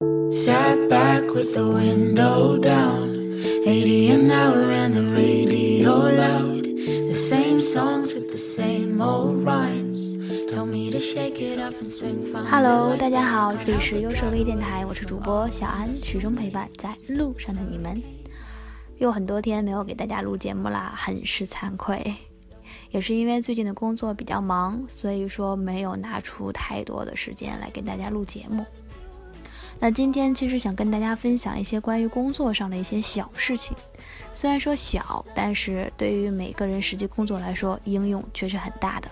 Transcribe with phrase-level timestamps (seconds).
[0.00, 3.34] Sat back with the window down,
[3.66, 6.64] 80 an hour and the radio loud.
[6.64, 10.16] The same songs with the same old rhymes.
[10.48, 18.02] Tell me to shake it off and swing from Hello，大家好，这里是优设微电台，我是主播小安，始终陪伴在路上的你们。
[18.96, 22.02] 又很多天没有给大家录节目啦，很是惭愧，
[22.90, 28.64] 也是因为最近的工作比较忙，所以说没有拿出太多的时间来给大家录节目。
[29.82, 33.74] 那今天其实想跟大家分享一些关于工作上的一些小事情，
[34.30, 39.08] 虽然说小，但是对于每个人实际工作来说，应用却是很大的。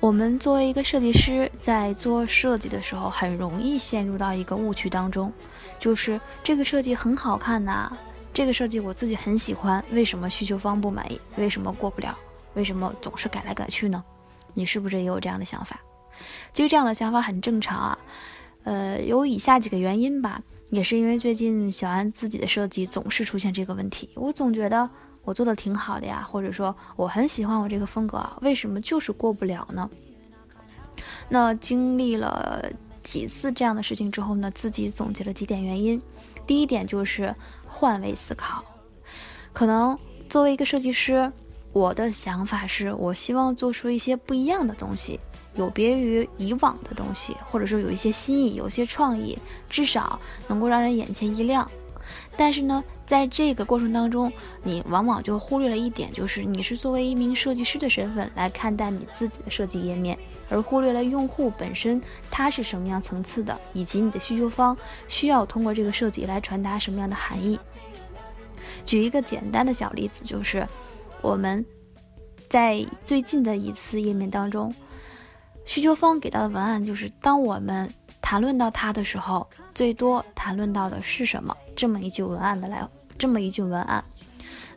[0.00, 5.30] 我们作为一个设计师，在做设计的时候，很容易陷入到一个误区当中，
[5.78, 7.94] 就是这个设计很好看呐，
[8.32, 11.20] 这个设计我自己很喜欢，为什么需求方不满意？
[11.36, 12.16] 为什么过不了？
[12.54, 14.02] 为什么总是改来改去呢？
[14.54, 15.78] 你是不是也有这样的想法？
[16.54, 17.98] 其实这样的想法很正常啊。
[18.66, 24.10] 呃，有以下几个原因吧，也是因为最近小安自己的设计总是出现这个问题。
[24.14, 24.90] 我总觉得
[25.22, 29.88] 我做的挺好的呀，或者说我很喜欢我这个风格啊，为什么就是过不了呢？
[31.28, 32.68] 那经历了
[33.04, 36.02] 几次这样的事情之后呢，自己总结了几点原因。
[36.44, 37.32] 第一点就是
[37.68, 38.64] 换位思考，
[39.52, 39.96] 可能
[40.28, 41.32] 作为一个设计师，
[41.72, 45.20] 我的想法是我希望做出一些不一样的东西。
[45.56, 51.68] 有别于以往的东西，或者说有一些新意，有些创意，至少能够让人眼前一亮。
[52.36, 54.32] 但是呢，在这个过程当中，
[54.62, 60.16] 你往往就忽略了一点，就是你是作为一名设计师的身份来看待你自己的设计页面，
[60.48, 64.76] 而忽略了用户本身他是什么样层次的，以及你的需求方
[65.08, 67.58] 需要通过这个设计来传达什么样的含义。
[68.84, 70.64] 举一个简单的小例子，就是
[71.22, 71.64] 我们
[72.48, 74.72] 在最近的一次页面当中。
[75.66, 81.54] 需求方给到的文案就是，当我们谈论到它的时候，最多谈论到的是什么？
[81.74, 84.02] 这么一句文案的来，这么一句文案，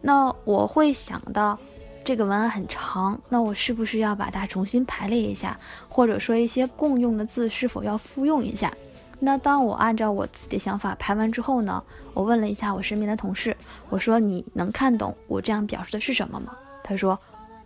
[0.01, 1.57] 那我会想到，
[2.03, 8.73] 这个文案很长，那我是不是要把它重新排列一下，或者说一些共用的字是否要复用一下？
[9.19, 11.83] 那当我按照我自己的想法排完之后呢？
[12.13, 13.55] 我问了一下我身边的同事，
[13.89, 16.51] 我说你能看懂我这样表示的是什么吗？
[16.83, 17.17] 他说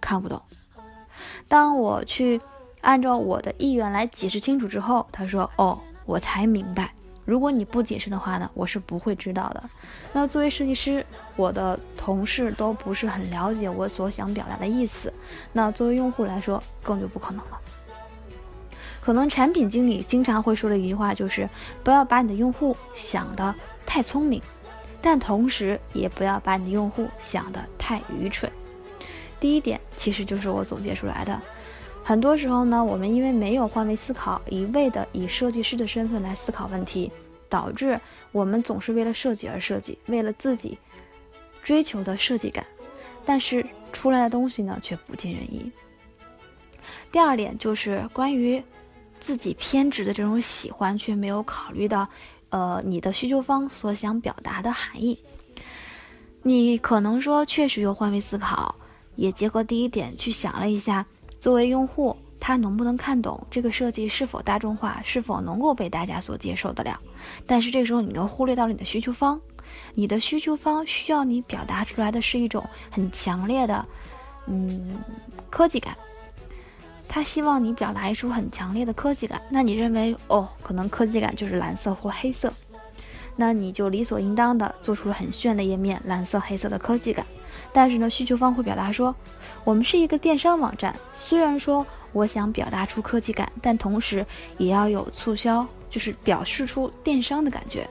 [0.02, 0.42] 看不懂。
[1.48, 2.40] 当我去。
[2.84, 6.94] 按照我的意愿来解释清楚之后，他说：“哦，我才明白。
[7.24, 9.64] 如果你不解释的话呢，我是不会知道的。
[10.12, 11.06] 那作为设计师，
[11.38, 15.12] 我的同事都不是很了解我所想表达的意思。
[15.54, 17.58] 那作为用户来说，更就不可能了。
[19.00, 21.50] 可能产品经理经常会说的一句话就是：
[21.86, 23.56] 不要把你的用户想得
[23.86, 24.42] 太聪明，
[25.02, 28.52] 但同时也不要把你的用户想得太愚蠢。
[29.40, 31.42] 第一点，其实就是我总结出来的。”
[32.04, 37.10] 很多时候呢，我们因为没有换位思考，一味的以设计师的身份来思考问题，
[37.48, 37.98] 导致
[38.34, 40.78] 我们总是为了设计而设计，为了自己
[41.64, 42.66] 追求的设计感，
[43.26, 45.72] 但是出来的东西呢却不尽人意。
[47.10, 48.62] 第二点就是关于
[49.22, 52.08] 自己偏执的这种喜欢，却没有考虑到，
[52.50, 55.18] 呃，你的需求方所想表达的含义。
[56.42, 58.76] 你可能说确实有换位思考，
[59.16, 61.06] 也结合第一点去想了一下。
[61.44, 66.98] 作为用户，他能不能看懂这个设计是否大众化，是否能够被大家所接受得了？
[67.46, 69.42] 但是这个时候，你又忽略到了你的需求方，
[69.94, 73.86] 你的需求方需要你表达出来的是一种很强烈的，
[74.48, 75.04] 嗯，
[75.50, 75.98] 科技感。
[77.10, 82.54] 他希望你表达出很强烈的科技感，那你认为哦，可能科技感就是蓝色或黑色。
[83.36, 87.26] 那你就理所应当的做出了很炫的页面，蓝色、黑色的科技感。
[87.74, 89.14] 但是呢，需求方会表达说，
[89.64, 94.26] 我们是一个电商网站，虽然说我想表达出科技感，但同时
[94.60, 97.90] 也要有促销，就是表示出电商的感觉。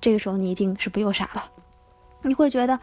[0.00, 1.50] 这个时候你一定是不又傻了，
[2.22, 2.78] 你会觉得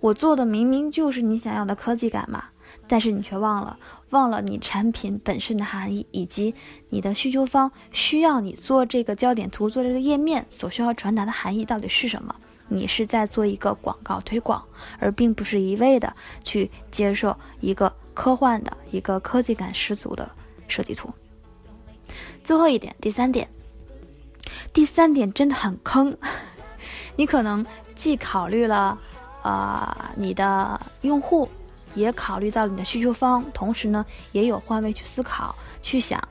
[0.00, 2.44] 我做的明明就是你想要的科技感嘛。
[2.86, 3.76] 但是你却忘了，
[4.10, 6.54] 忘了你产品本身的含义，以及
[6.88, 12.34] 你的需求方需要你做这个焦点图、做这个页面所需要传达的含义到底是什么？
[12.70, 14.64] 你是在做一个广告推广，
[14.98, 20.30] 而并不是一味的去接受一个科幻的一个科技感十足的
[20.66, 21.12] 设计图。
[22.42, 23.48] 最后一点，第三点，
[24.72, 26.16] 第三点真的很坑，
[27.16, 28.98] 你可能既考虑了，
[29.42, 31.46] 呃，你的用户。
[31.92, 35.52] 也考虑到你的需求方，同时呢，也有换位去思考，
[35.82, 36.22] 去想，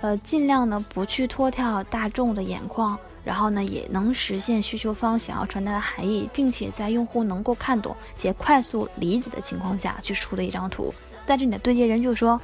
[0.00, 10.92] 呃，尽量呢不去脱跳大众的眼眶，然后呢，也能实现需求方想要传达的含义，并且在用户能够看懂且快速理解的情况下去出的一张图。
[11.26, 12.40] 但是你的对接人就说，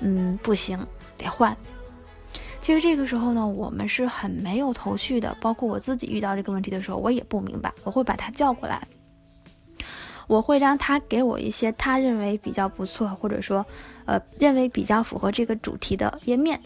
[0.00, 0.78] 嗯，不行，
[1.18, 1.56] 得换。
[2.62, 5.36] 其实这个时候呢，我们是很没有头绪的。
[5.40, 7.72] 包括我自己遇到这个问题的时候，我也不明白。
[7.84, 8.86] 我会把他叫过来，
[10.32, 13.66] 我会让他给我一些他认为比较不错，或者说，
[14.06, 16.58] 呃，认为比较符合这个主题的页面。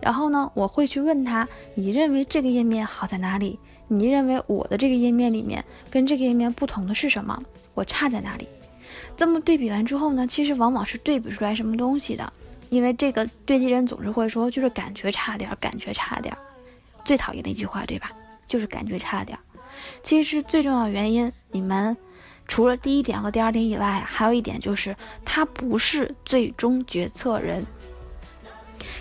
[0.00, 3.58] 然后呢，我会去问他，你认为这个页面好在哪里？
[3.88, 7.38] 你认为我的这个页面里面跟这个页面不同的是什么？
[7.74, 8.48] 我差在哪里？
[9.18, 12.32] 这么对比完之后呢，其实往往是对比出来什么东西的。
[12.70, 16.34] 因为这个对接人总是会说，就是感觉差点，感觉差点，
[17.04, 18.10] 最讨厌的一句话，对吧？
[18.48, 19.38] 就是感觉差了点。
[20.02, 21.94] 其实最重要原因，你们
[22.50, 27.64] 除了第一点和第二点以外，还有一点就是他不是最终决策人。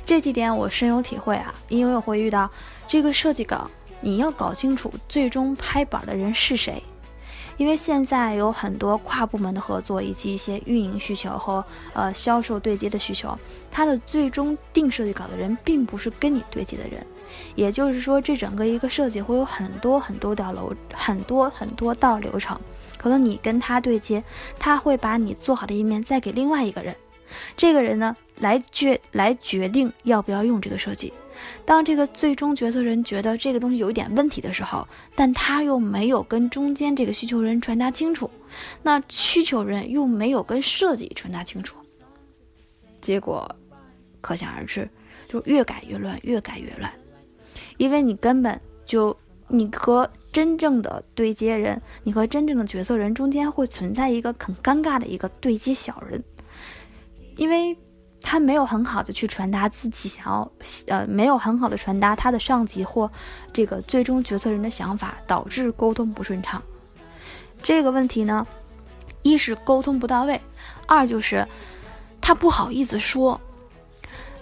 [0.06, 2.48] 这几点我深有体会啊，因为我会遇到
[2.88, 3.68] 这个设计稿，
[4.02, 6.84] 你要搞清楚最终拍板的人是谁。
[7.58, 13.38] 因为现在有很多跨部门的合作，以及一些运营需求和呃销售对接的需求，
[13.72, 17.04] 它的最终定设计稿的人并不是跟你对接的人，
[17.56, 22.58] 也就是说，这整个一个设计会有很多很多道流，很多很多道流程，
[23.00, 24.24] 可能你跟他对接，
[24.60, 26.96] 他会把你做好的一面再给另外一个人，
[27.58, 31.12] 这个人呢来决来决定要不要用这个设计。
[31.64, 34.86] 当这个最终决策人觉得这个东西有一点问题的时候，
[35.16, 38.30] 但他又没有跟中间这个需求人传达清楚，
[38.84, 41.78] 那需求人又没有跟设计传达清楚，
[43.00, 43.50] 结果
[44.20, 44.90] 可想而知，
[45.30, 46.92] 就越改越乱，越改越乱。
[47.78, 49.16] 因为你根本就
[49.50, 56.24] 你和真正的对接人，你和真正的决策人中间会存在一个很尴尬的一个对接小人，
[57.36, 57.76] 因为。
[58.22, 60.52] 他没有很好的去传达自己想要，
[60.88, 63.10] 呃，没有很好的传达他的上级或
[63.54, 66.62] 这个最终决策人的想法，导致沟通不顺畅。
[67.64, 68.46] 这个问题呢，
[69.22, 70.40] 一是沟通不到位，
[70.86, 71.48] 二就是
[72.20, 73.40] 他不好意思说，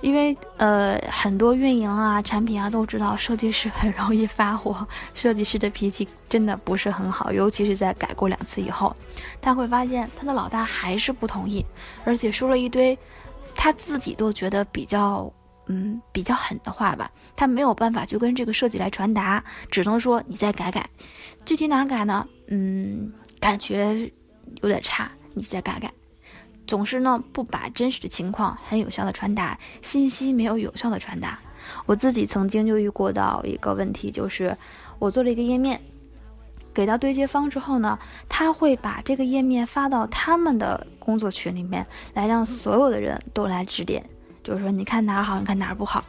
[0.02, 8.96] 因为呃，很多运营啊、产品啊都知道，设计师很容易发火，设计师的脾气真的不是很好，尤其是在改过两次以后，
[9.42, 11.66] 他会发现他的老大还是不同意，
[12.04, 12.98] 而且说了一堆。
[13.60, 15.34] 他自己都觉得比较，
[15.66, 20.88] 嗯，比较狠的话吧，他没有办法去跟这个设计来传达，只能说你再改改，
[21.44, 22.24] 具体哪儿改呢？
[22.50, 24.12] 嗯，感觉
[24.62, 25.92] 有点差，你再改改。
[26.68, 31.40] 总是呢不把真实的情况很有效的传达，信息没有有效的传达。
[31.86, 34.56] 我自己曾经就遇过到一个问题，就是
[35.00, 35.82] 我做了一个页面。
[36.74, 37.98] 给到对接方之后呢，
[38.30, 41.84] 他会把这个页面发到他们的工作群里面，
[42.14, 44.08] 来让所有的人都来指点，
[44.44, 46.04] 就是说你看哪儿好，你看哪儿不好。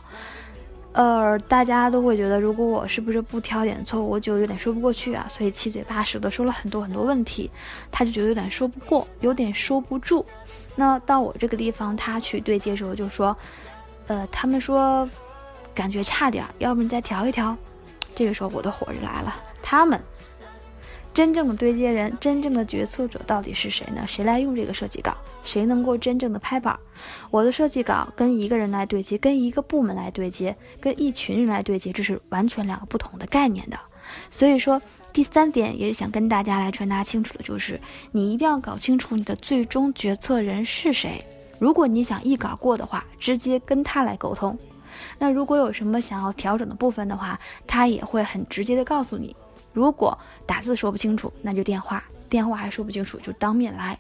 [0.99, 7.49] 呃，大家都会觉得，如果我是不是不挑点错误，就有点说不过去啊，所以七嘴八舌的说了很多很多问题，
[7.89, 10.27] 他就觉得有点说不过，有点说不住。
[10.75, 13.37] 那到我这个地方，他去对接时候就说，
[14.09, 15.09] 呃，他们说
[15.73, 17.57] 感觉差点，要不你再调一调。
[18.13, 20.01] 这个时候我的火就来了，他们。
[21.19, 24.05] 真正的对接人，真正的决策者到底是谁呢？
[24.07, 25.13] 谁来用这个设计稿？
[25.43, 26.79] 谁能够真正的拍板？
[27.29, 33.77] 我的设计稿跟一个人来对接，跟一个部门来对接，跟一群人来对接，这是完全两个不同的概念的。
[34.31, 34.81] 所以说，
[35.13, 37.81] 第三点也想跟大家来传达清楚的就是，
[38.13, 41.25] 你一定要搞清楚你的最终决策人是谁。
[41.59, 44.57] 如果你想一稿过的话，直接跟他来沟通。
[45.19, 47.37] 那如果有什么想要调整的部分的话，
[47.67, 49.35] 他也会很直接的告诉你。
[49.79, 53.97] 如果打字说不清楚，那就电话；电话还说不清楚，就当面来。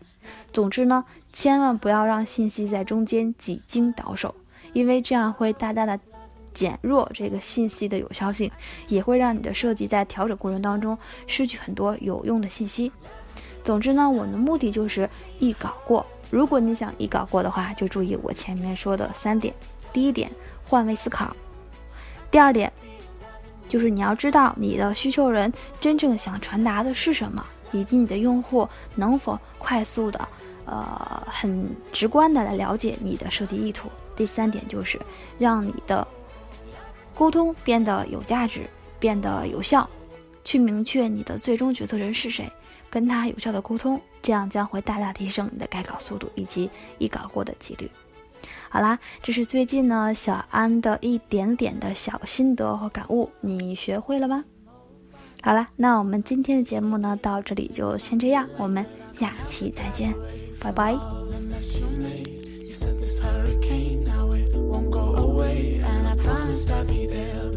[0.52, 4.34] 总之呢，千万不要让信息在中间几经倒手，
[4.72, 5.96] 因为这样会大大的
[6.52, 8.50] 减弱这个信息的有效性，
[8.88, 12.90] 也会让你的设计在调整过程当中失去很多有用的信息。
[13.62, 15.08] 总之呢，我的目的就是
[15.38, 16.04] 一稿过。
[16.28, 19.54] 如果你想一稿过的话，就注意我前面说的三点：
[19.92, 20.28] 第一点，
[20.68, 21.28] 换位思考；
[22.32, 22.72] 第二点。
[23.68, 30.28] 就是你要知道你的需求人真正想传达的是什么，以及你的用户能否快速的、
[30.64, 33.88] 呃很直观的来了解你的设计意图。
[34.16, 35.00] 第三点就是
[35.38, 36.06] 让你的
[37.14, 39.88] 沟通变得有价值、变得有效，
[40.44, 42.50] 去明确你的最终决策人是谁，
[42.90, 47.90] 跟他有效的沟通，这样将会大大提升你的改稿速度以及一稿过的几率。
[48.70, 54.44] 好啦，这是最近呢小安的一点点的小心得和感悟，你学会了吗？
[55.42, 58.84] 好啦，那我们今天的节目呢到这里就先这样，我们
[59.14, 60.14] 下期再见，
[60.60, 60.94] 拜拜。
[62.70, 63.14] It's not enough
[66.68, 67.47] loving you, loving you.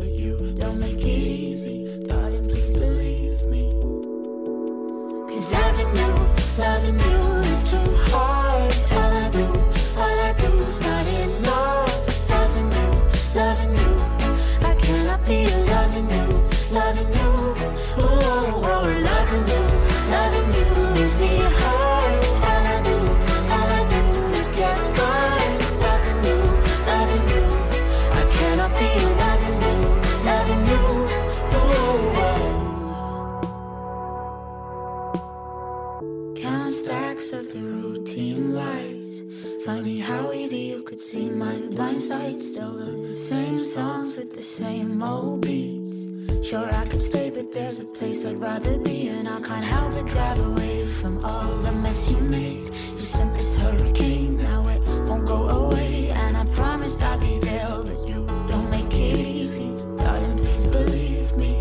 [37.34, 39.22] of the routine lies.
[39.66, 42.38] Funny how easy you could see my blind side.
[42.38, 46.08] Still the same songs with the same old beats.
[46.46, 49.94] Sure, I could stay, but there's a place I'd rather be, and I can't help
[49.94, 52.74] but drive away from all the mess you made.
[52.92, 57.78] You sent this hurricane, now it won't go away, and I promised I'd be there,
[57.84, 59.70] but you don't make it easy.
[59.98, 61.54] Darling, please believe me.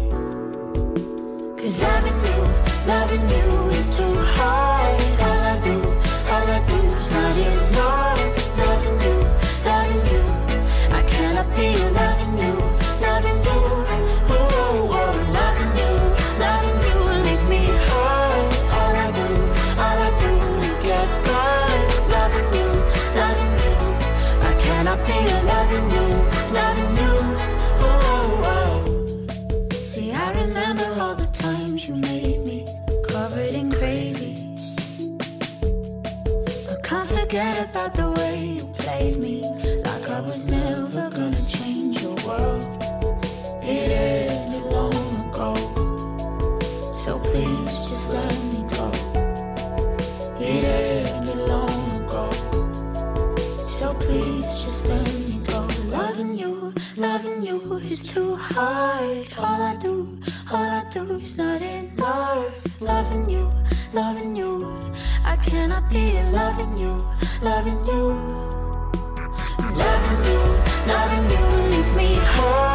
[1.59, 2.41] Cause loving you,
[2.87, 3.40] loving you.
[58.53, 59.29] Hard.
[59.39, 60.19] All I do,
[60.51, 62.81] all I do is not enough.
[62.81, 63.51] Loving you,
[63.93, 64.67] loving you,
[65.25, 67.05] I cannot be loving you,
[67.43, 68.03] loving you.
[69.83, 70.41] Loving you,
[70.87, 72.70] loving you leaves me hurt.